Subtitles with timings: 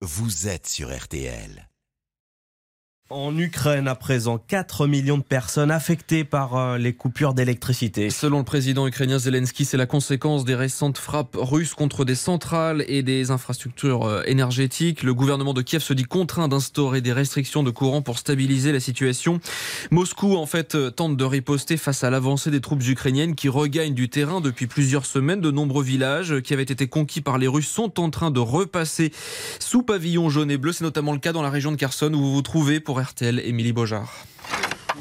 [0.00, 1.67] vous êtes sur RTL.
[3.10, 8.10] En Ukraine, à présent, 4 millions de personnes affectées par euh, les coupures d'électricité.
[8.10, 12.84] Selon le président ukrainien Zelensky, c'est la conséquence des récentes frappes russes contre des centrales
[12.86, 15.02] et des infrastructures euh, énergétiques.
[15.02, 18.80] Le gouvernement de Kiev se dit contraint d'instaurer des restrictions de courant pour stabiliser la
[18.80, 19.40] situation.
[19.90, 23.94] Moscou, en fait, euh, tente de riposter face à l'avancée des troupes ukrainiennes qui regagnent
[23.94, 25.40] du terrain depuis plusieurs semaines.
[25.40, 29.12] De nombreux villages qui avaient été conquis par les Russes sont en train de repasser
[29.60, 30.72] sous pavillon jaune et bleu.
[30.72, 33.40] C'est notamment le cas dans la région de Kherson où vous vous trouvez pour RTL,
[33.40, 34.12] Émilie Beaujard.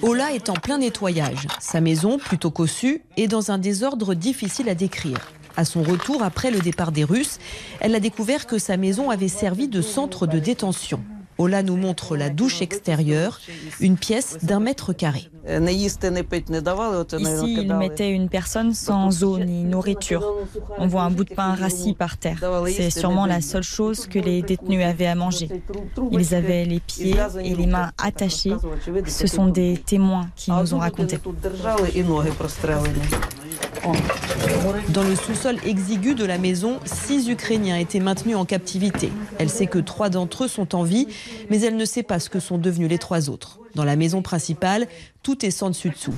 [0.01, 1.47] Ola est en plein nettoyage.
[1.59, 5.31] Sa maison, plutôt cossue, est dans un désordre difficile à décrire.
[5.55, 7.39] À son retour après le départ des Russes,
[7.79, 11.01] elle a découvert que sa maison avait servi de centre de détention.
[11.37, 13.39] Ola nous montre la douche extérieure,
[13.79, 15.29] une pièce d'un mètre carré.
[17.19, 20.33] Ici, ils mettaient une personne sans eau ni nourriture.
[20.77, 22.39] On voit un bout de pain rassis par terre.
[22.67, 25.49] C'est sûrement la seule chose que les détenus avaient à manger.
[26.11, 28.55] Ils avaient les pieds et les mains attachés.
[29.05, 31.19] Ce sont des témoins qui nous ont raconté.
[34.89, 39.11] Dans le sous-sol exigu de la maison, six Ukrainiens étaient maintenus en captivité.
[39.39, 41.07] Elle sait que trois d'entre eux sont en vie,
[41.49, 43.59] mais elle ne sait pas ce que sont devenus les trois autres.
[43.77, 44.87] Dans la maison principale,
[45.21, 46.11] tout est sans dessus dessous.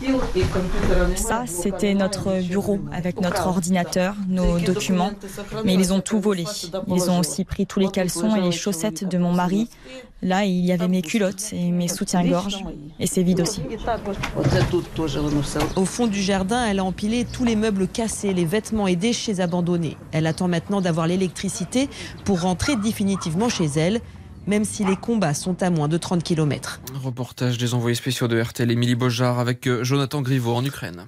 [1.17, 5.11] Ça, c'était notre bureau avec notre ordinateur, nos documents.
[5.65, 6.45] Mais ils ont tout volé.
[6.87, 9.67] Ils ont aussi pris tous les caleçons et les chaussettes de mon mari.
[10.21, 12.63] Là, il y avait mes culottes et mes soutiens-gorge.
[12.97, 13.61] Et c'est vide aussi.
[15.75, 19.41] Au fond du jardin, elle a empilé tous les meubles cassés, les vêtements et déchets
[19.41, 19.97] abandonnés.
[20.13, 21.89] Elle attend maintenant d'avoir l'électricité
[22.23, 23.99] pour rentrer définitivement chez elle
[24.47, 26.81] même si les combats sont à moins de 30 km.
[27.03, 31.05] Reportage des envoyés spéciaux de RTL, Émilie Bojar avec euh, Jonathan Griveaux en Ukraine.